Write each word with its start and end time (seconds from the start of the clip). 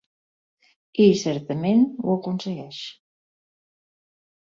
I, 1.03 1.05
certament, 1.23 1.83
ho 2.05 2.15
aconsegueix. 2.21 2.79